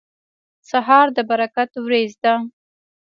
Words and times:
سهار 0.69 1.07
د 1.15 1.17
برکت 1.29 1.71
وریځ 1.85 2.13
ده. 2.23 2.35